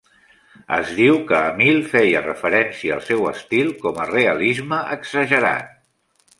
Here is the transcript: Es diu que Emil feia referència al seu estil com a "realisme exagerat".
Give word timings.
Es 0.77 0.93
diu 0.99 1.19
que 1.31 1.41
Emil 1.49 1.77
feia 1.91 2.23
referència 2.25 2.97
al 2.97 3.05
seu 3.11 3.29
estil 3.35 3.71
com 3.87 4.03
a 4.07 4.11
"realisme 4.15 4.83
exagerat". 4.99 5.81